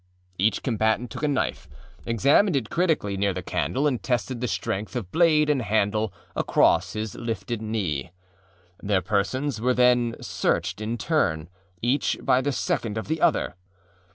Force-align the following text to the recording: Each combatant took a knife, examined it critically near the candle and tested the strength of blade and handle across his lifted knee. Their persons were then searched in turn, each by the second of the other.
Each 0.39 0.63
combatant 0.63 1.11
took 1.11 1.21
a 1.21 1.27
knife, 1.27 1.69
examined 2.07 2.55
it 2.55 2.71
critically 2.71 3.17
near 3.17 3.35
the 3.35 3.43
candle 3.43 3.85
and 3.85 4.01
tested 4.01 4.41
the 4.41 4.47
strength 4.47 4.95
of 4.95 5.11
blade 5.11 5.47
and 5.47 5.61
handle 5.61 6.11
across 6.35 6.93
his 6.93 7.13
lifted 7.13 7.61
knee. 7.61 8.11
Their 8.81 9.03
persons 9.03 9.61
were 9.61 9.75
then 9.75 10.15
searched 10.19 10.81
in 10.81 10.97
turn, 10.97 11.49
each 11.83 12.17
by 12.23 12.41
the 12.41 12.51
second 12.51 12.97
of 12.97 13.09
the 13.09 13.21
other. 13.21 13.53